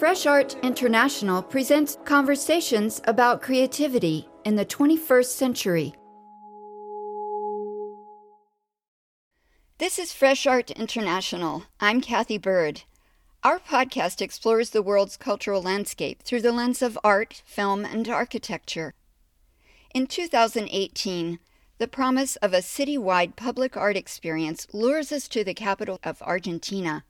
[0.00, 5.94] Fresh Art International presents conversations about creativity in the 21st century.
[9.76, 11.64] This is Fresh Art International.
[11.80, 12.84] I'm Cathy Byrd.
[13.44, 18.94] Our podcast explores the world's cultural landscape through the lens of art, film, and architecture.
[19.94, 21.40] In 2018,
[21.76, 27.04] the promise of a citywide public art experience lures us to the capital of Argentina.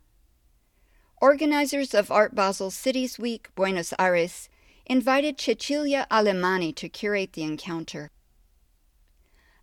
[1.21, 4.49] Organizers of Art Basel Cities Week Buenos Aires
[4.87, 8.11] invited Cecilia Alemani to curate the encounter.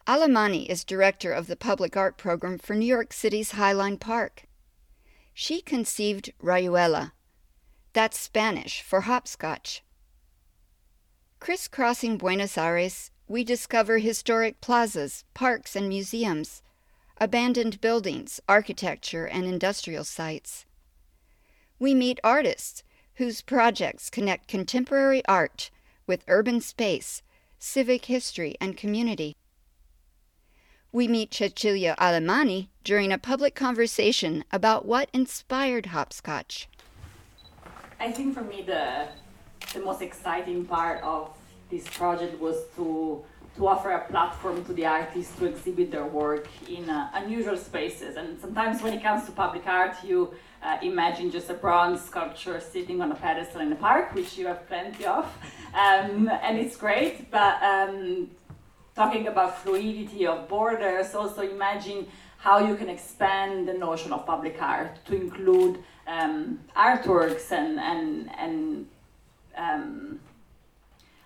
[0.06, 4.44] Alemani is director of the public art program for New York City's Highline Park.
[5.34, 7.14] She conceived Rayuela.
[7.94, 9.84] That's Spanish for hopscotch.
[11.40, 16.62] Crisscrossing Buenos Aires, we discover historic plazas, parks, and museums,
[17.20, 20.67] abandoned buildings, architecture, and industrial sites.
[21.80, 22.84] We meet artists
[23.16, 25.70] whose projects connect contemporary art
[26.08, 27.22] with urban space,
[27.60, 29.36] civic history, and community.
[30.92, 36.68] We meet Cecilia Alemani during a public conversation about what inspired hopscotch.
[38.00, 39.10] I think for me the
[39.74, 41.30] the most exciting part of
[41.70, 43.24] this project was to
[43.58, 48.16] to offer a platform to the artists to exhibit their work in uh, unusual spaces.
[48.16, 50.34] And sometimes when it comes to public art, you
[50.64, 54.48] uh, imagine just a bronze sculpture sitting on a pedestal in a park, which you
[54.48, 55.26] have plenty of,
[55.74, 57.30] um, and it's great.
[57.32, 58.32] But um,
[58.96, 64.62] talking about fluidity of borders, also imagine how you can expand the notion of public
[64.62, 68.88] art to include um, artworks and and and
[69.56, 70.20] um,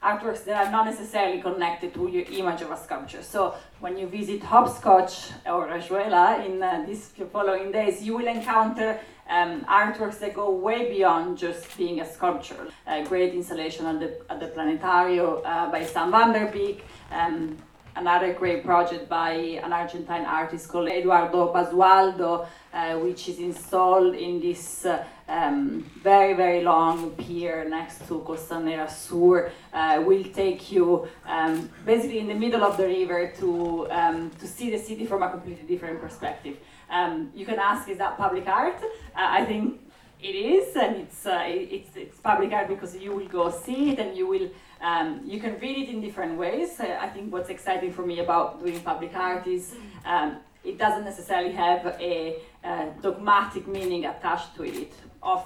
[0.02, 3.22] artworks that are not necessarily connected to your image of a sculpture.
[3.22, 9.00] So when you visit Hopscotch or Rayuela in uh, these following days, you will encounter
[9.32, 12.68] um, artworks that go way beyond just being a sculpture.
[12.86, 16.82] A great installation at the, at the Planetario uh, by Stan VanDerBeek.
[17.12, 17.58] Um,
[17.96, 19.32] another great project by
[19.64, 26.34] an Argentine artist called Eduardo Basualdo, uh, which is installed in this uh, um, very,
[26.34, 29.50] very long pier next to Costanera Sur.
[29.74, 34.46] Uh, will take you um, basically in the middle of the river to, um, to
[34.46, 36.58] see the city from a completely different perspective.
[36.92, 38.76] Um, you can ask, is that public art?
[38.84, 39.80] Uh, I think
[40.22, 44.00] it is, and it's, uh, it's, it's public art because you will go see it
[44.00, 44.50] and you will
[44.82, 46.80] um, you can read it in different ways.
[46.80, 49.76] Uh, I think what's exciting for me about doing public art is
[50.06, 54.92] um, it doesn't necessarily have a, a, dogmatic meaning attached to it.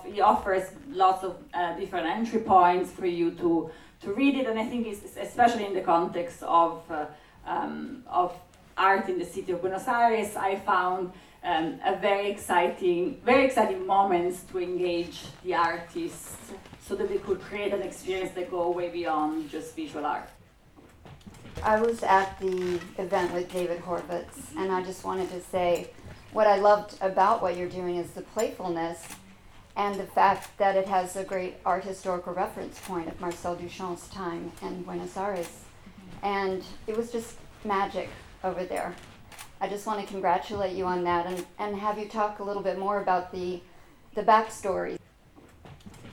[0.07, 3.69] It offers lots of uh, different entry points for you to,
[4.01, 7.06] to read it, and I think it's especially in the context of, uh,
[7.45, 8.33] um, of
[8.77, 11.12] art in the city of Buenos Aires, I found
[11.45, 16.35] um, a very exciting, very exciting moments to engage the artists
[16.81, 20.29] so that they could create an experience that go way beyond just visual art.
[21.63, 25.89] I was at the event with David Horvitz, and I just wanted to say
[26.33, 29.07] what I loved about what you're doing is the playfulness
[29.77, 34.07] and the fact that it has a great art historical reference point of Marcel Duchamp's
[34.09, 35.50] time in Buenos Aires.
[36.23, 38.09] And it was just magic
[38.44, 38.95] over there.
[39.65, 42.61] I just want to congratulate you on that and, and have you talk a little
[42.61, 43.61] bit more about the,
[44.13, 44.99] the backstory.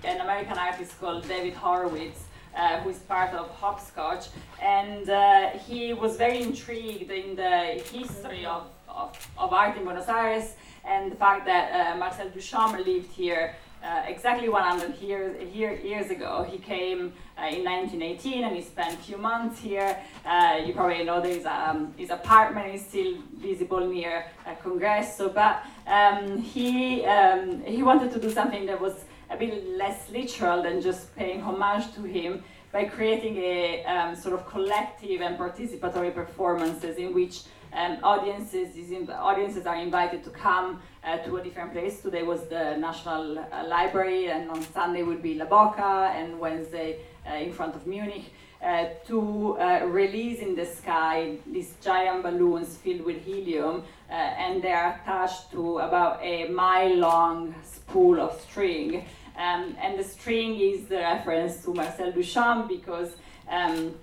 [0.04, 2.20] An American artist called David Horvitz,
[2.56, 4.28] uh, who is part of Hopscotch,
[4.62, 10.08] and uh, he was very intrigued in the history of, of, of, art in Buenos
[10.08, 10.54] Aires
[10.86, 16.46] and the fact that uh, Marcel Duchamp lived here uh, exactly 100 years, years ago.
[16.48, 19.98] He came uh, in 1918 and he spent a few months here.
[20.24, 24.26] Uh, you probably know there's um, his apartment is still visible near
[24.62, 30.10] Congreso, but um, he, um, he wanted to do something that was a bit less
[30.10, 35.38] literal than just paying homage to him by creating a um, sort of collective and
[35.38, 41.42] participatory performances in which um, audiences in, audiences are invited to come uh, to a
[41.42, 42.00] different place.
[42.00, 47.00] Today was the National uh, Library, and on Sunday would be La Boca, and Wednesday
[47.28, 48.24] uh, in front of Munich.
[48.62, 54.62] Uh, to uh, release in the sky these giant balloons filled with helium, uh, and
[54.62, 59.04] they are attached to about a mile long spool of string.
[59.36, 63.16] Um, and the string is the reference to Marcel Duchamp because
[63.50, 63.94] um,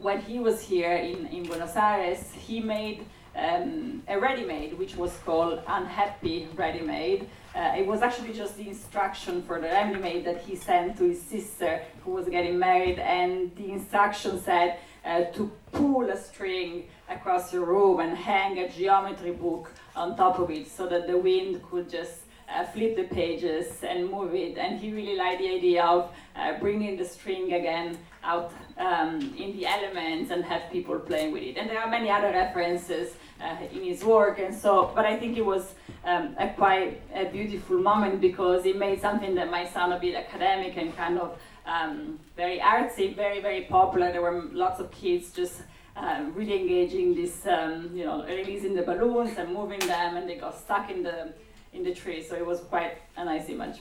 [0.00, 3.04] when he was here in, in Buenos Aires, he made
[3.36, 7.28] um, a ready-made, which was called Unhappy Ready-Made.
[7.54, 11.20] Uh, it was actually just the instruction for the ready-made that he sent to his
[11.22, 17.52] sister who was getting married, and the instruction said uh, to pull a string across
[17.52, 21.62] your room and hang a geometry book on top of it so that the wind
[21.70, 22.20] could just
[22.54, 24.58] uh, flip the pages and move it.
[24.58, 29.52] And he really liked the idea of uh, bringing the string again out um, in
[29.56, 31.56] the elements and have people playing with it.
[31.56, 34.92] And there are many other references uh, in his work, and so.
[34.94, 35.74] But I think it was
[36.04, 40.14] um, a quite a beautiful moment because it made something that might sound a bit
[40.14, 44.12] academic and kind of um, very artsy, very very popular.
[44.12, 45.62] There were lots of kids just.
[45.96, 50.36] Uh, really engaging this, um, you know, releasing the balloons and moving them, and they
[50.36, 51.34] got stuck in the
[51.72, 52.22] in the tree.
[52.22, 53.78] So it was quite a nice image.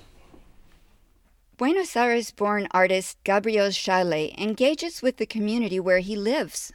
[1.58, 6.72] Buenos Aires born artist Gabriel Chaile engages with the community where he lives.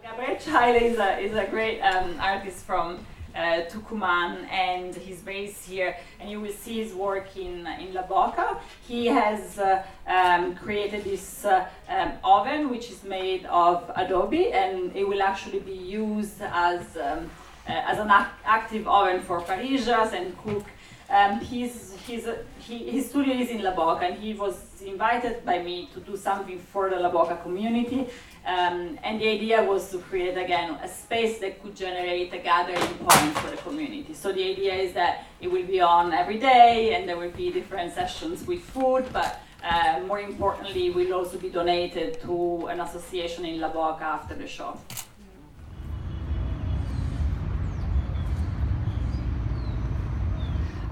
[0.00, 3.04] Gabriel Chaile is a, is a great um, artist from
[3.34, 8.02] uh, Tucumán and he's based here and you will see his work in, in La
[8.02, 8.58] Boca.
[8.86, 14.94] He has uh, um, created this uh, um, oven which is made of adobe and
[14.94, 17.30] it will actually be used as um,
[17.68, 20.64] as an ac active oven for parrillas and cook.
[21.10, 21.94] Um, he's
[22.26, 26.00] a, he, his studio is in La Boca and he was invited by me to
[26.00, 28.08] do something for the La Boca community.
[28.46, 32.94] Um, and the idea was to create again a space that could generate a gathering
[33.04, 34.14] point for the community.
[34.14, 37.50] So the idea is that it will be on every day and there will be
[37.50, 43.44] different sessions with food, but uh, more importantly, will also be donated to an association
[43.44, 44.78] in La Boca after the show.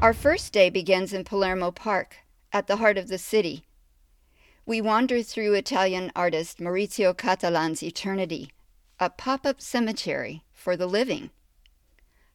[0.06, 2.18] Our first day begins in Palermo Park,
[2.52, 3.64] at the heart of the city.
[4.64, 8.52] We wander through Italian artist Maurizio Cattelan's Eternity,
[9.00, 11.30] a pop up cemetery for the living.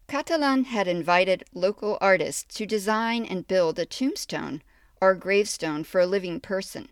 [0.09, 4.63] Catalan had invited local artists to design and build a tombstone
[4.99, 6.89] or gravestone for a living person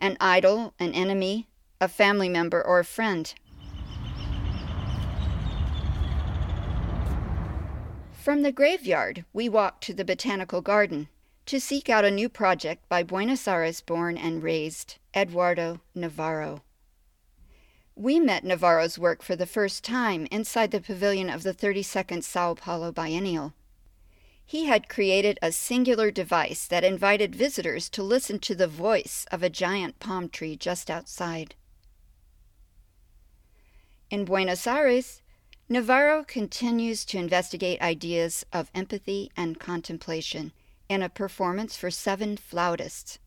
[0.00, 1.46] an idol, an enemy,
[1.80, 3.34] a family member, or a friend.
[8.22, 11.08] From the graveyard, we walk to the Botanical Garden
[11.46, 16.62] to seek out a new project by Buenos Aires born and raised Eduardo Navarro.
[17.96, 22.54] We met Navarro's work for the first time inside the pavilion of the 32nd Sao
[22.54, 23.54] Paulo Biennial.
[24.46, 29.42] He had created a singular device that invited visitors to listen to the voice of
[29.42, 31.56] a giant palm tree just outside.
[34.10, 35.22] In Buenos Aires,
[35.72, 40.52] Navarro continues to investigate ideas of empathy and contemplation
[40.86, 43.18] in a performance for seven flautists.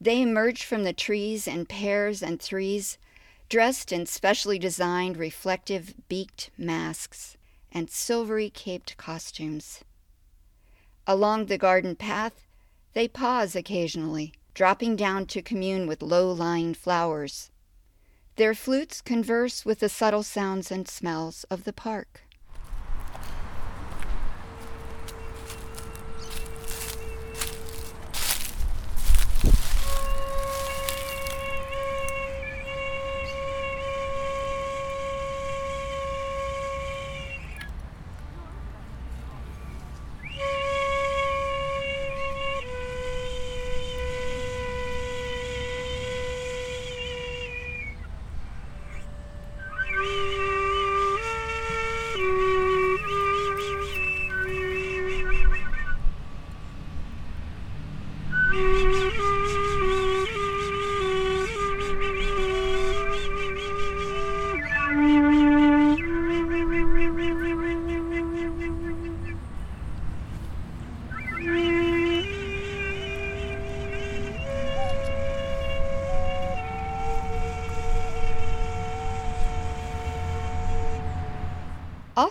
[0.00, 2.98] They emerge from the trees in pairs and threes,
[3.48, 7.36] dressed in specially designed reflective beaked masks
[7.70, 9.84] and silvery caped costumes.
[11.06, 12.44] Along the garden path,
[12.92, 17.51] they pause occasionally, dropping down to commune with low lying flowers.
[18.36, 22.22] Their flutes converse with the subtle sounds and smells of the park.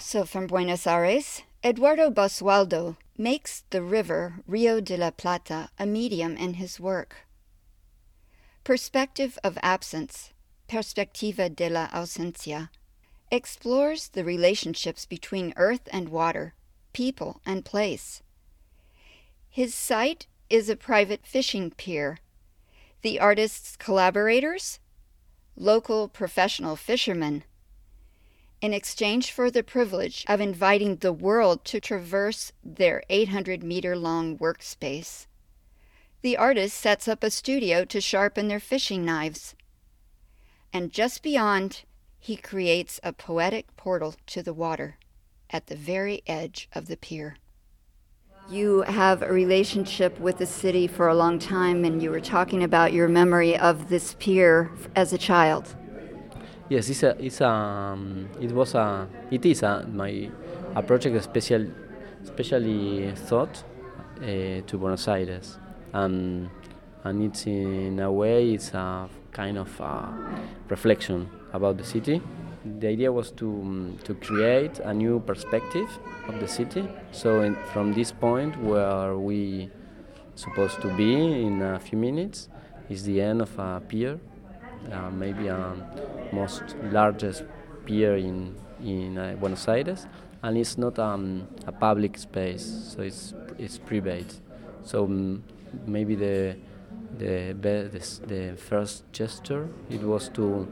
[0.02, 6.36] Also from Buenos Aires, Eduardo Basualdo makes the river Rio de la Plata a medium
[6.38, 7.28] in his work.
[8.64, 10.32] Perspective of Absence,
[10.68, 12.72] Perspectiva de la Ausencia,
[13.32, 16.56] explores the relationships between earth and water,
[16.94, 18.24] people and place.
[19.52, 22.18] His site is a private fishing pier.
[23.04, 24.80] The artist's collaborators?
[25.56, 27.44] Local professional fishermen
[28.62, 34.38] in exchange for the privilege of inviting the world to traverse their 800 meter long
[34.38, 35.26] workspace.
[36.22, 39.56] The artist sets up a studio to sharpen their fishing knives.
[40.72, 41.84] And just beyond,
[42.20, 44.98] he creates a poetic portal to the water
[45.50, 47.38] at the very edge of the pier.
[48.48, 52.64] You have a relationship with the city for a long time, and you were talking
[52.64, 55.76] about your memory of this pier as a child.
[56.72, 60.32] Yes, it's a, it's a, um, it was a, it is a, my
[60.74, 61.68] a project special,
[62.24, 63.62] especially thought
[64.20, 65.58] uh, to Buenos Aires,
[65.92, 66.50] and
[67.04, 70.16] and it's in a way it's a kind of a
[70.70, 72.22] reflection about the city.
[72.80, 75.90] The idea was to um, to create a new perspective
[76.30, 76.88] of the city.
[77.12, 79.70] So in, from this point where we
[80.36, 82.48] supposed to be in a few minutes
[82.90, 84.22] is the end of a pier,
[84.92, 85.74] uh, maybe a
[86.32, 87.44] most largest
[87.86, 90.08] pier in in uh, Buenos Aires,
[90.42, 94.40] and it's not um, a public space, so it's it's private.
[94.84, 95.44] So um,
[95.86, 96.56] maybe the
[97.18, 100.68] the, the the first gesture it was to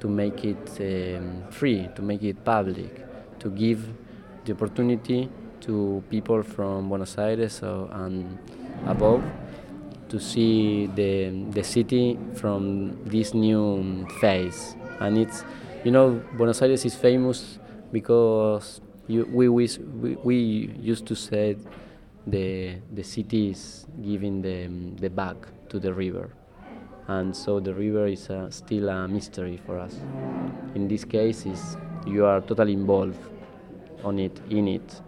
[0.00, 3.04] to make it um, free, to make it public,
[3.40, 3.80] to give
[4.44, 5.28] the opportunity
[5.60, 8.38] to people from Buenos Aires uh, and
[8.86, 9.22] above
[10.08, 14.76] to see the the city from this new phase.
[15.00, 15.44] And it's
[15.84, 17.58] you know Buenos Aires is famous
[17.92, 19.68] because you, we, we,
[20.22, 20.36] we
[20.80, 21.56] used to say
[22.26, 24.66] the, the city is giving the,
[25.00, 25.36] the back
[25.70, 26.30] to the river.
[27.08, 29.96] And so the river is uh, still a mystery for us.
[30.74, 33.18] In this case, is you are totally involved
[34.04, 35.00] on it, in it,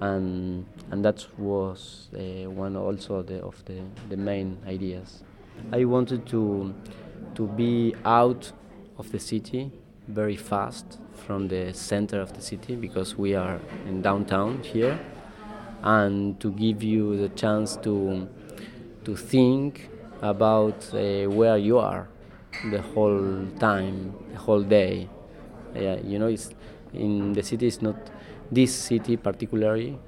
[0.00, 5.22] and and that was uh, one also the, of the, the main ideas.
[5.72, 6.74] I wanted to
[7.34, 8.52] to be out
[8.98, 9.70] of the city
[10.08, 14.98] very fast from the center of the city because we are in downtown here
[15.82, 18.28] and to give you the chance to
[19.04, 19.90] to think
[20.22, 22.08] about uh, where you are
[22.70, 25.08] the whole time the whole day
[25.76, 26.50] uh, you know it's
[26.92, 27.96] in the city It's not
[28.50, 29.98] this city particularly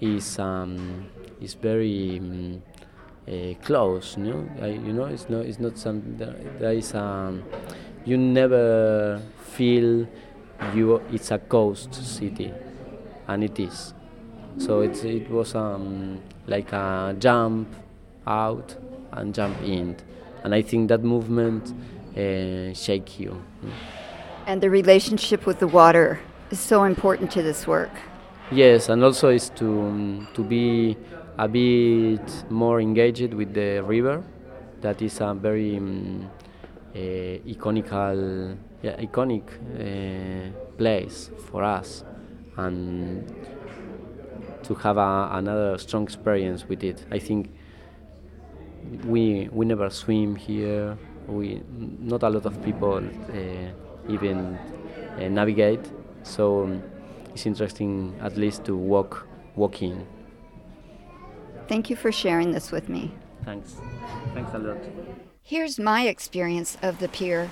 [0.00, 1.06] is um,
[1.40, 2.62] is very um,
[3.26, 7.42] uh, close you know you know it's not it's not some there, there is um,
[8.04, 9.20] you never
[9.54, 10.06] feel
[10.74, 12.52] you it's a coast city,
[13.28, 13.94] and it is.
[14.58, 17.68] So it's, it was um, like a jump
[18.26, 18.76] out
[19.12, 19.96] and jump in,
[20.44, 21.74] and I think that movement
[22.16, 23.42] uh, shake you.
[24.46, 26.20] And the relationship with the water
[26.50, 27.90] is so important to this work.
[28.50, 30.96] Yes, and also is to um, to be
[31.38, 34.22] a bit more engaged with the river.
[34.80, 36.30] That is a very um,
[36.94, 36.98] uh,
[37.48, 39.44] iconical yeah, iconic
[39.80, 42.04] uh, place for us
[42.56, 43.24] and
[44.62, 47.04] to have a, another strong experience with it.
[47.10, 47.50] I think
[49.06, 50.96] we we never swim here.
[51.26, 51.62] We
[52.00, 53.70] not a lot of people uh,
[54.08, 54.58] even
[55.18, 55.80] navigate,
[56.22, 56.82] so um,
[57.34, 59.26] it's interesting at least to walk
[59.56, 60.06] walking.
[61.66, 63.12] Thank you for sharing this with me.
[63.44, 63.76] Thanks.
[64.32, 64.78] Thanks a lot.
[65.42, 67.50] Here's my experience of the pier.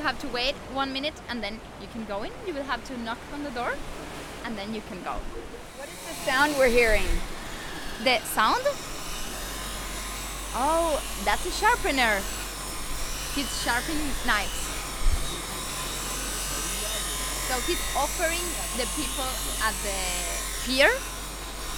[0.11, 2.31] have to wait one minute and then you can go in.
[2.45, 3.75] You will have to knock on the door
[4.43, 5.15] and then you can go.
[5.79, 7.07] What is the sound we're hearing?
[8.03, 8.59] The sound?
[10.51, 12.19] Oh, that's a sharpener.
[13.35, 14.59] He's sharpening knives.
[17.47, 18.43] So he's offering
[18.75, 19.31] the people
[19.63, 19.99] at the
[20.67, 20.91] pier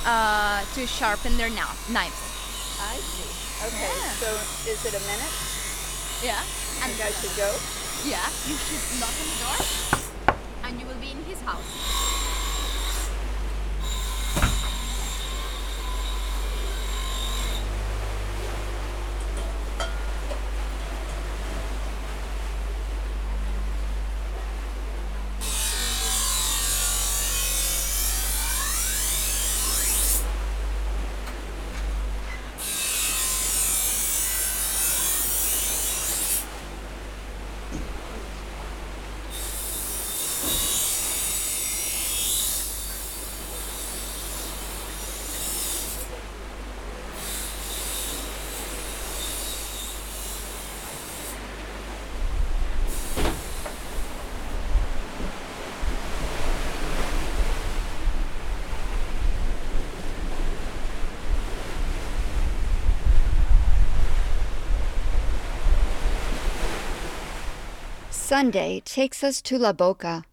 [0.10, 2.22] uh, to sharpen their knives.
[2.82, 3.30] I see.
[3.68, 4.10] Okay, yeah.
[4.18, 4.30] so
[4.66, 5.34] is it a minute?
[6.25, 6.42] Yeah.
[6.82, 7.83] And you guys should go?
[8.05, 8.19] Yeah,
[8.50, 12.12] you should knock on the door and you will be in his house.
[68.34, 70.24] Sunday takes us to La Boca,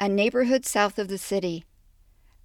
[0.00, 1.64] a neighborhood south of the city.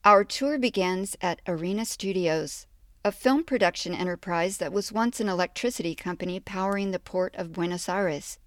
[0.06, 2.68] Our tour begins at Arena Studios,
[3.04, 7.90] a film production enterprise that was once an electricity company powering the port of Buenos
[7.90, 8.38] Aires.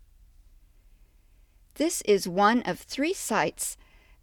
[1.75, 3.77] This is one of three sites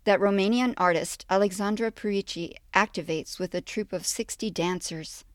[0.06, 5.26] that Romanian artist Alexandra Pirici activates with a troupe of 60 dancers.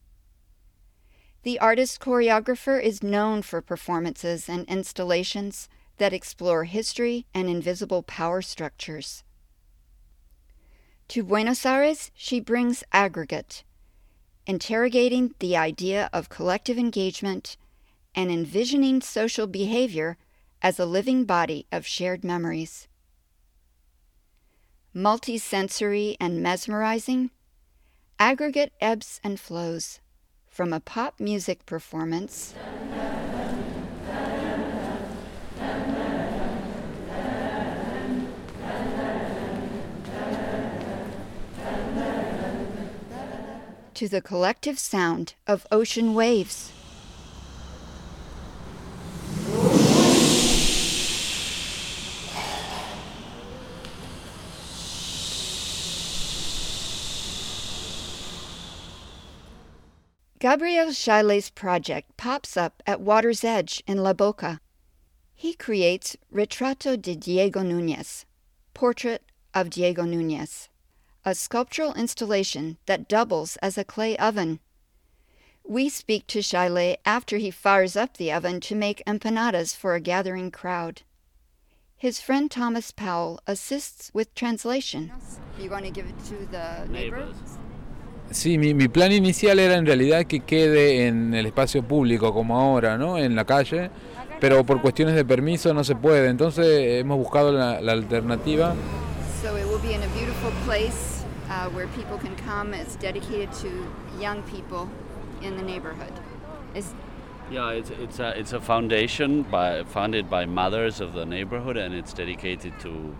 [1.43, 8.43] The artist choreographer is known for performances and installations that explore history and invisible power
[8.43, 9.23] structures.
[11.09, 13.65] To Buenos Aires, she brings aggregate,
[14.47, 17.57] interrogating the idea of collective engagement
[18.15, 20.17] and envisioning social behavior
[20.61, 22.89] as a living body of shared memories.
[24.95, 27.31] Multisensory and mesmerizing,
[28.19, 30.01] aggregate ebbs and flows
[30.47, 32.55] from a pop music performance.
[43.99, 46.71] To the collective sound of ocean waves.
[60.39, 64.61] Gabriel Chaile's project pops up at water's edge in La Boca.
[65.35, 68.27] He creates Retrato de Diego Nunez,
[68.75, 70.69] Portrait of Diego Nunez
[71.29, 74.61] a sculptural installation that doubles as a clay oven.
[75.63, 80.01] We speak to Chaile after he fires up the oven to make empanadas for a
[80.01, 81.03] gathering crowd.
[81.99, 85.13] His friend Thomas Powell assists with translation.
[85.59, 87.37] You want to give it to the neighbors?
[88.31, 92.59] Sí, mi, mi, plan inicial era en realidad que quede en el espacio público como
[92.59, 93.19] ahora, ¿no?
[93.19, 93.91] En la calle,
[94.41, 96.29] pero por cuestiones de permiso no se puede.
[96.29, 98.75] Entonces hemos buscado la, la alternativa.
[99.43, 101.18] So it will be in a beautiful place
[101.49, 102.75] uh, where people can come.
[102.75, 103.71] It's dedicated to
[104.21, 104.89] young people
[105.43, 106.13] in the neighborhood.
[106.75, 106.95] Is
[107.51, 111.95] yeah, it's it's a it's a foundation by founded by mothers of the neighborhood, and
[111.95, 113.15] it's dedicated to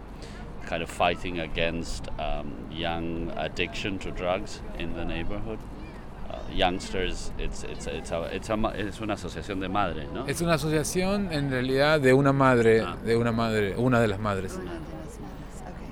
[0.67, 5.59] kind of fighting against um, young addiction to drugs in the neighborhood.
[6.29, 10.27] Uh, youngsters, it's it's it's a, it's a es una asociación de madres, ¿no?
[10.27, 12.97] Es una asociación en realidad de una madre, ah.
[13.03, 14.59] de una madre, una de las madres.
[14.61, 14.73] Una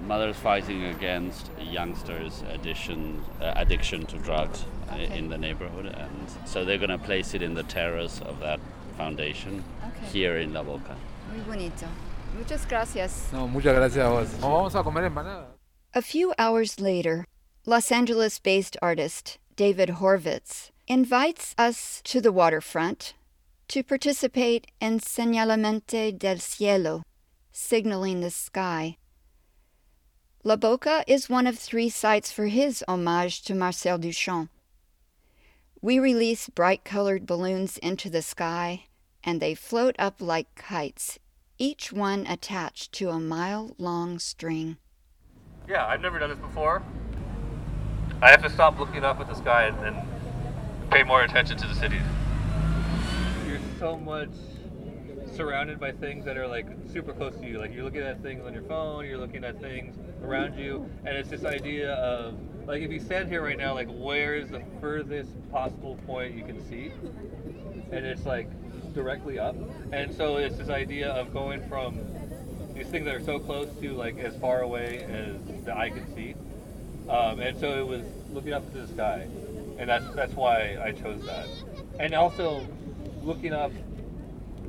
[0.06, 5.16] mothers fighting against youngsters' addiction, uh, addiction to drugs okay.
[5.16, 8.60] in the neighborhood, and so they're going to place it in the terrace of that
[8.96, 10.06] foundation okay.
[10.12, 10.96] here in La Boca.
[11.32, 11.86] Muy bonito.
[12.38, 13.32] Muchas gracias.
[13.32, 14.28] No, muchas gracias a vos.
[14.40, 15.46] Vamos a comer empanada.
[15.94, 17.26] A few hours later,
[17.64, 23.14] Los Angeles-based artist David Horvitz invites us to the waterfront
[23.68, 27.02] to participate in Señalamente del Cielo,
[27.50, 28.98] signaling the sky
[30.46, 34.48] La Boca is one of three sites for his homage to Marcel Duchamp.
[35.82, 38.84] We release bright colored balloons into the sky,
[39.24, 41.18] and they float up like kites,
[41.58, 44.76] each one attached to a mile long string.
[45.68, 46.80] Yeah, I've never done this before.
[48.22, 51.66] I have to stop looking up at the sky and, and pay more attention to
[51.66, 52.00] the city.
[53.48, 54.30] You're so much
[55.36, 57.58] surrounded by things that are like super close to you.
[57.58, 61.16] Like you're looking at things on your phone, you're looking at things around you, and
[61.16, 62.34] it's this idea of
[62.66, 66.44] like if you stand here right now, like where is the furthest possible point you
[66.44, 66.90] can see?
[67.92, 68.48] And it's like
[68.94, 69.54] directly up.
[69.92, 72.00] And so it's this idea of going from
[72.74, 76.14] these things that are so close to like as far away as the eye can
[76.14, 76.34] see.
[77.08, 79.28] Um, and so it was looking up into the sky,
[79.78, 81.46] and that's that's why I chose that.
[82.00, 82.66] And also
[83.22, 83.70] looking up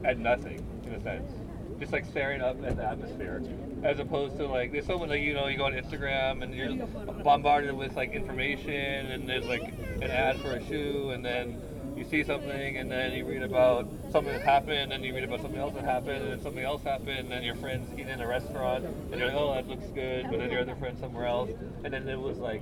[0.03, 1.31] at nothing in a sense,
[1.79, 3.41] just like staring up at the atmosphere,
[3.83, 6.85] as opposed to like there's someone like you know you go on Instagram and you're
[7.23, 11.61] bombarded with like information and there's like an ad for a shoe and then
[11.97, 15.41] you see something and then you read about something that happened and you read about
[15.41, 18.21] something else that happened and then something else happened and then your friends eat in
[18.21, 21.25] a restaurant and you're like oh that looks good but then your other friend somewhere
[21.25, 21.49] else.
[21.83, 22.61] And then it was like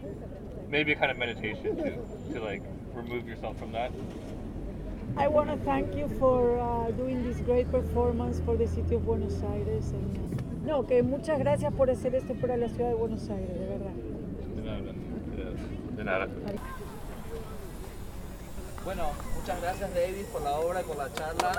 [0.70, 3.92] maybe a kind of meditation to to like remove yourself from that
[5.18, 9.06] I want to thank you for uh, doing this great performance for the city of
[9.06, 9.92] Buenos Aires.
[9.92, 13.58] And, uh, no, que muchas gracias por hacer esto para la ciudad de Buenos Aires,
[13.58, 13.94] de verdad.
[14.56, 14.94] De nada.
[15.96, 16.28] De nada.
[18.84, 21.54] Bueno, muchas gracias David por la obra y por la charla.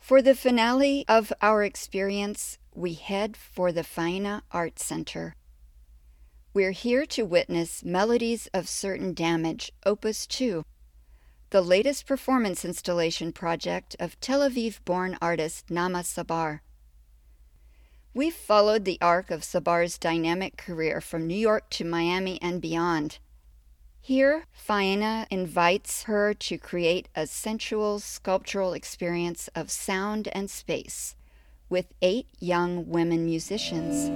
[0.00, 5.36] For the finale of our experience, we head for the Faena Art Center.
[6.54, 10.64] We're here to witness Melodies of Certain Damage, Opus 2,
[11.50, 16.60] the latest performance installation project of Tel Aviv born artist Naama Tsabar.
[18.14, 23.18] We've followed the arc of Tsabar's dynamic career from New York to Miami and beyond.
[24.00, 31.14] Here, Faena invites her to create a sensual sculptural experience of sound and space
[31.68, 34.08] with eight young women musicians.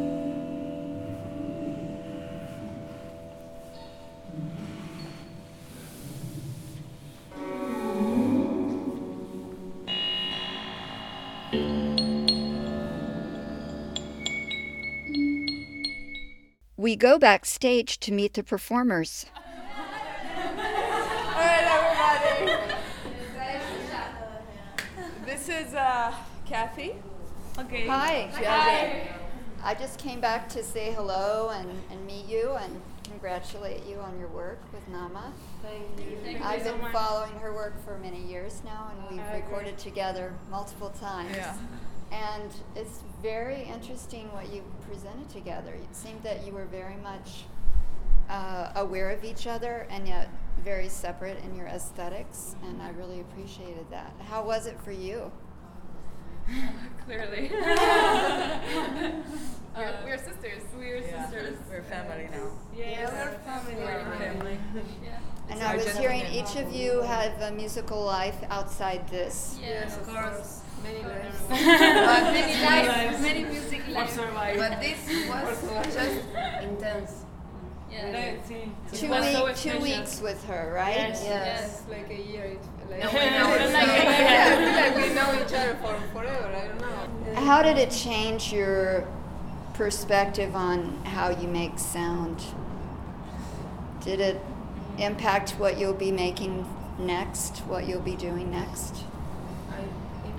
[16.83, 19.27] We go backstage to meet the performers.
[25.25, 26.13] This is uh,
[26.45, 26.97] Cathy.
[27.57, 27.87] Okay.
[27.87, 28.29] Hi.
[28.35, 29.09] Hi.
[29.63, 34.19] I just came back to say hello and, and meet you and congratulate you on
[34.19, 35.31] your work with Naama.
[35.63, 36.19] Thank you.
[36.25, 39.79] Thank I've you been so following her work for many years now and we've recorded
[39.79, 41.37] together multiple times.
[41.37, 41.55] Yeah.
[42.13, 45.73] And it's very interesting what you presented together.
[45.73, 47.45] It seemed that you were very much
[48.29, 50.29] uh, aware of each other and yet
[50.63, 54.13] very separate in your aesthetics, and I really appreciated that.
[54.29, 55.33] How was it for you?
[57.07, 57.51] Clearly.
[59.77, 60.63] we're, we're sisters.
[60.77, 61.25] We're Yeah.
[61.31, 61.57] sisters.
[61.71, 62.51] We're family now.
[62.77, 63.75] Yeah, yeah we're family.
[63.77, 64.59] We're family.
[65.03, 65.19] Yeah.
[65.49, 66.11] And It's I our was gentleman.
[66.21, 69.59] hearing each of you have a musical life outside this.
[69.61, 70.62] Yes, of course.
[70.83, 71.37] Many lives.
[71.49, 74.17] But many lives, many music lives.
[74.17, 76.21] But this was just
[76.63, 77.25] intense.
[77.91, 78.37] Yeah.
[78.93, 80.97] Two, was so week, two weeks with her, right?
[80.97, 81.23] Yes.
[81.25, 81.83] Yes.
[81.91, 82.45] Like a year.
[82.45, 85.45] it- Like, No, we we know know it's it's like, like- yeah, like we know
[85.45, 86.57] each other for forever.
[86.57, 87.41] I don't know.
[87.41, 89.07] How did it change your
[89.75, 92.43] perspective on how you make sound?
[94.03, 95.03] Did it mm-hmm.
[95.03, 96.67] impact what you'll be making
[96.99, 99.05] next, what you'll be doing next?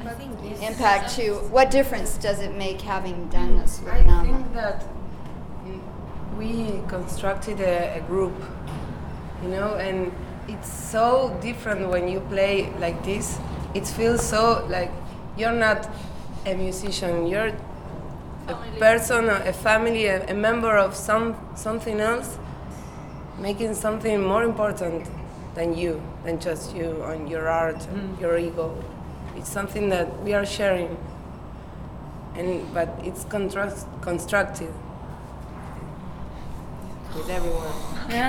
[0.05, 4.23] I think Impact to what difference does it make having done this with I Naama?
[4.23, 4.83] think that
[6.37, 8.33] we constructed a, a group,
[9.41, 10.11] you know, and
[10.47, 13.39] it's so different when you play like this.
[13.73, 14.91] It feels so like
[15.37, 15.89] you're not
[16.45, 17.53] a musician, you're
[18.47, 22.37] a person, a family, a, a member of some something else,
[23.39, 25.07] making something more important
[25.55, 28.21] than you, than just you and your art, and mm.
[28.21, 28.75] your ego.
[29.35, 30.97] It's something that we are sharing,
[32.35, 34.71] and but it's construct, constructed
[37.15, 37.73] with everyone.
[38.03, 38.19] We're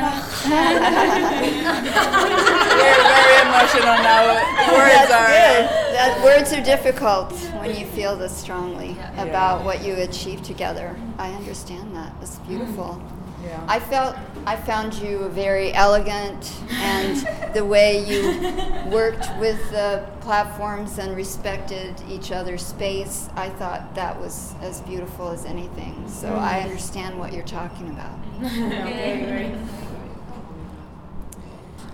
[3.03, 4.35] very emotional now.
[4.73, 5.27] Words That's are.
[5.27, 5.65] good.
[5.65, 10.97] Uh, that words are difficult when you feel this strongly about what you achieved together.
[11.19, 12.13] I understand that.
[12.23, 13.03] It's beautiful.
[13.45, 13.65] Yeah.
[13.69, 20.99] I felt I found you very elegant, and the way you worked with the platforms
[20.99, 23.29] and respected each other's space.
[23.37, 26.09] I thought that was as beautiful as anything.
[26.09, 26.69] So I mm-hmm.
[26.69, 28.19] understand what you're talking about.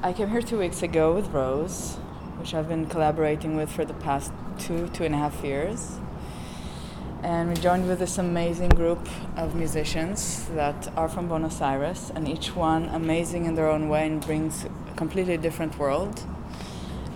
[0.03, 1.97] I came here two weeks ago with Rose,
[2.39, 5.99] which I've been collaborating with for the past two, two and a half years.
[7.23, 9.07] And we joined with this amazing group
[9.37, 14.07] of musicians that are from Buenos Aires, and each one amazing in their own way
[14.07, 16.23] and brings a completely different world.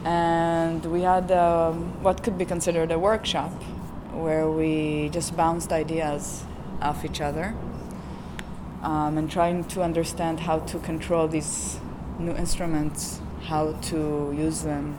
[0.04, 3.50] And we had um, what could be considered a workshop
[4.12, 6.44] where we just bounced ideas
[6.82, 7.54] off each other
[8.82, 11.80] um, and trying to understand how to control these
[12.18, 14.98] new instruments, how to use them,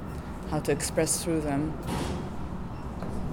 [0.49, 1.77] how to express through them.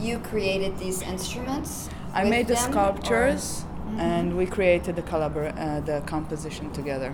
[0.02, 1.88] You created these instruments.
[2.14, 4.00] I made the them, or- sculptures, Mhm.
[4.00, 7.12] and we created the collabor- uh, the composition together,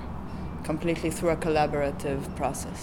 [0.70, 2.81] completely through a collaborative process.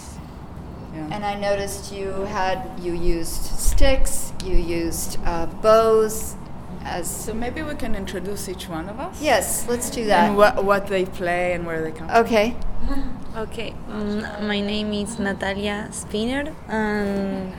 [0.95, 1.13] Yeah.
[1.15, 6.35] And I noticed you had you used sticks, you used uh, bows,
[6.85, 9.15] as so maybe we can introduce each one of us.
[9.21, 10.23] Yes, let's do that.
[10.29, 12.07] And what what they play and where they come.
[12.09, 12.23] from.
[12.25, 12.47] Okay.
[13.45, 17.51] Okay, um, my name is Natalia Spinner, and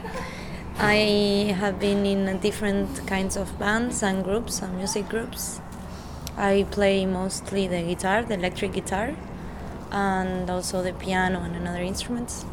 [0.79, 5.59] I have been in different kinds of bands and groups and music groups.
[6.37, 9.17] I play mostly the guitar, the electric guitar,
[9.91, 12.45] and also the piano and another instruments.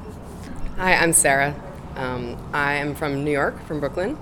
[0.78, 1.54] Hi, I'm Sarah.
[1.98, 4.18] Um, I am from New York, from Brooklyn,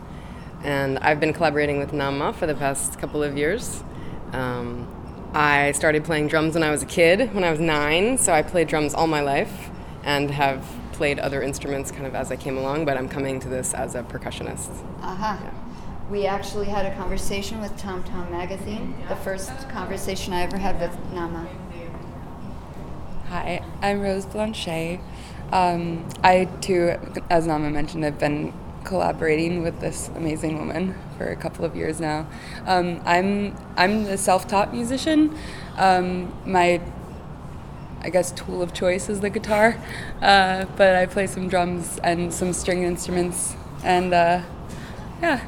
[0.63, 3.83] and I've been collaborating with Naama for the past couple of years.
[4.33, 4.87] Um,
[5.35, 8.41] I started playing drums when I was a kid, when I was nine, so I
[8.41, 9.69] played drums all my life
[10.03, 10.65] and have
[11.01, 13.95] played other instruments kind of as I came along, but I'm coming to this as
[13.95, 14.69] a percussionist.
[15.01, 15.35] Uh-huh.
[16.11, 20.79] We actually had a conversation with Tom Tom Magazine, the first conversation I ever had
[20.79, 21.47] with Naama.
[23.29, 24.99] Hi, I'm Rose Blanchet.
[25.51, 26.95] Um, I too,
[27.31, 31.99] as Naama mentioned, have been collaborating with this amazing woman for a couple of years
[31.99, 32.27] now.
[32.67, 35.35] Um, I'm I'm a self-taught musician.
[35.77, 36.79] Um, my
[38.03, 39.77] I guess tool of choice is the guitar,
[40.21, 44.41] uh, but I play some drums and some string instruments, and uh,
[45.21, 45.45] yeah,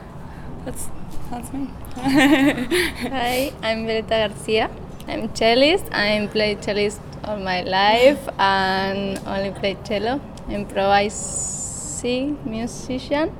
[0.66, 0.88] that's
[1.32, 1.68] that's me.
[1.96, 4.70] Hi, I'm Berta Garcia.
[5.08, 5.86] I'm cellist.
[5.92, 13.32] I play cellist all my life and only play cello, improvising musician,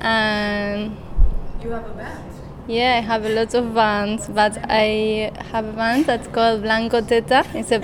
[0.00, 0.96] and
[1.62, 2.24] You have a band.
[2.68, 7.00] yeah, I have a lot of bands, but I have a band that's called Blanco
[7.02, 7.44] Teta.
[7.54, 7.80] It's a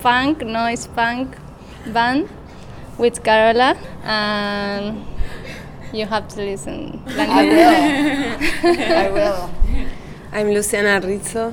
[0.00, 1.36] post-punk, noise punk
[1.92, 2.28] band
[2.96, 5.04] with Carola, and
[5.92, 7.02] you have to listen.
[7.06, 8.80] I will.
[8.96, 9.50] I will.
[10.32, 11.52] I'm Luciana Rizzo.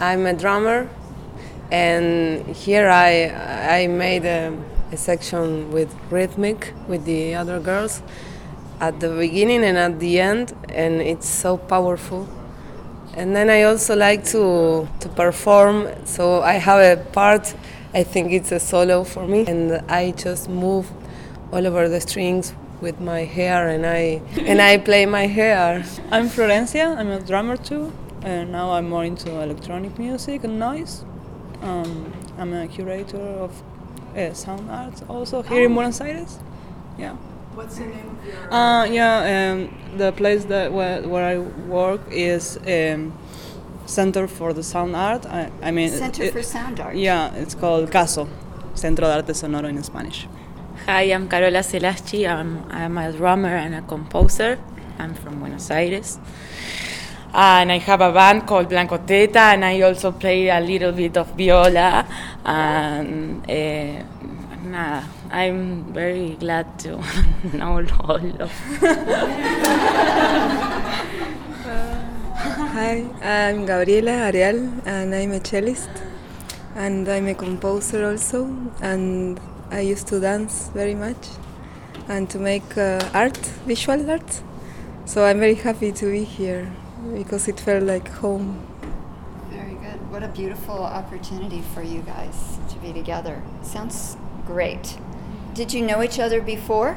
[0.00, 0.88] I'm a drummer,
[1.70, 3.30] and here I
[3.82, 4.52] I made a,
[4.90, 8.02] a section with rhythmic with the other girls
[8.80, 12.26] at the beginning and at the end, and it's so powerful.
[13.18, 17.52] And then I also like to to perform, so I have a part.
[17.92, 20.86] I think it's a solo for me, and I just move
[21.52, 25.84] all over the strings with my hair, and I and I play my hair.
[26.12, 26.96] I'm Florencia.
[26.96, 31.04] I'm a drummer too, and now I'm more into electronic music and noise.
[31.62, 33.50] Um, I'm a curator of
[34.16, 36.38] uh, sound arts also here in Buenos Aires.
[36.96, 37.16] Yeah.
[37.54, 38.52] What's the name of your?
[38.52, 43.12] Uh, yeah, um, the place that where, where I work is um,
[43.86, 45.26] Center for the Sound Art.
[45.26, 46.96] I, I mean, Center for Sound Art.
[46.96, 48.28] Yeah, it's called CASO,
[48.74, 50.28] Centro de Arte Sonoro in Spanish.
[50.86, 52.28] Hi, I'm Carola Celaschi.
[52.28, 54.58] I'm, I'm a drummer and a composer.
[54.98, 56.18] I'm from Buenos Aires.
[57.34, 61.16] And I have a band called Blanco Teta, and I also play a little bit
[61.16, 62.06] of viola.
[62.44, 64.02] And uh,
[64.64, 67.02] nada, I'm very glad to
[67.52, 68.50] know all of
[72.72, 75.90] Hi, I'm Gabriela Areal, and I'm a cellist,
[76.74, 78.48] and I'm a composer also,
[78.80, 79.38] and
[79.70, 81.28] I used to dance very much,
[82.08, 83.36] and to make uh, art,
[83.66, 84.42] visual art.
[85.04, 86.70] So I'm very happy to be here
[87.14, 88.66] because it felt like home.
[89.50, 90.10] Very good.
[90.10, 93.42] What a beautiful opportunity for you guys to be together.
[93.62, 94.98] Sounds great.
[95.58, 96.96] Did you know each other before?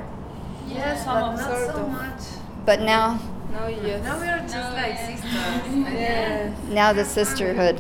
[0.68, 2.22] Yes, but not so much.
[2.64, 3.20] But now,
[3.52, 4.04] No, yes.
[4.04, 5.34] Now we are just like sisters.
[6.00, 6.54] Yeah.
[6.70, 7.80] now the sisterhood.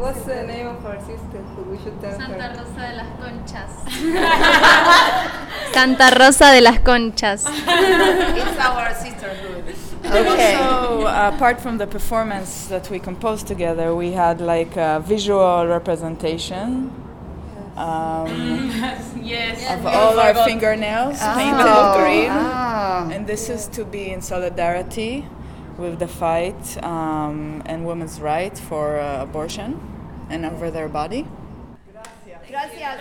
[0.00, 1.66] What's the name of our sisterhood?
[1.68, 2.56] We should tell Santa her.
[2.56, 3.72] Rosa de las Conchas.
[5.74, 7.44] Santa Rosa de las Conchas.
[8.40, 9.74] it's our sisterhood.
[10.06, 10.54] Okay.
[10.54, 17.03] Also, apart from the performance that we composed together, we had like a visual representation
[17.76, 18.70] um,
[19.22, 19.78] yes.
[19.78, 22.30] of all our fingernails painted Oh, green.
[22.30, 23.10] oh.
[23.12, 25.26] And this is to be in solidarity
[25.76, 29.80] with the fight um, and women's right for uh, abortion
[30.30, 31.26] and over their body.
[31.92, 33.00] Gracias, gracias.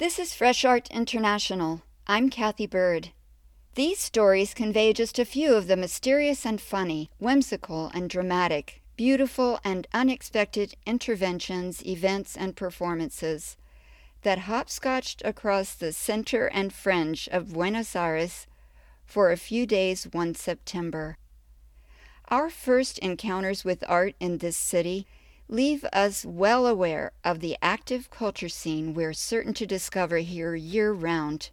[0.00, 1.82] This is Fresh Art International.
[2.06, 3.10] I'm Cathy Byrd.
[3.74, 9.60] These stories convey just a few of the mysterious and funny, whimsical and dramatic, beautiful
[9.62, 13.58] and unexpected interventions, events, and performances
[14.22, 18.46] that hopscotched across the center and fringe of Buenos Aires
[19.04, 21.18] for a few days one September.
[22.28, 25.06] Our first encounters with art in this city
[25.50, 30.92] leave us well aware of the active culture scene we're certain to discover here year
[30.92, 31.50] round.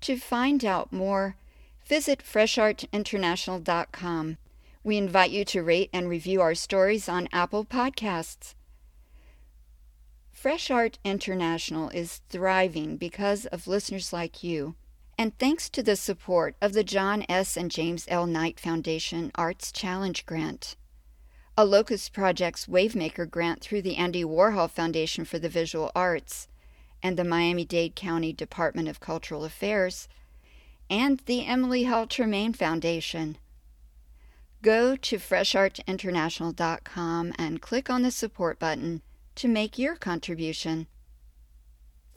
[0.00, 1.36] To find out more,
[1.86, 4.36] visit freshartinternational.com.
[4.82, 8.56] We invite you to rate and review our stories on Apple Podcasts.
[10.32, 14.74] Fresh Art International is thriving because of listeners like you,
[15.16, 17.56] and thanks to the support of the John S.
[17.56, 18.26] and James L.
[18.26, 20.74] Knight Foundation Arts Challenge Grant
[21.60, 26.48] a Locust Project's Wavemaker grant through the Andy Warhol Foundation for the Visual Arts
[27.02, 30.08] and the Miami Dade County Department of Cultural Affairs,
[30.88, 33.36] and the Emily Hall Tremaine Foundation.
[34.62, 39.02] Go to freshartinternational.com and click on the support button
[39.34, 40.86] to make your contribution.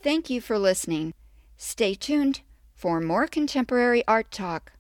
[0.02, 1.14] Thank you for listening.
[1.58, 2.40] Stay tuned
[2.74, 4.72] for more contemporary art talk.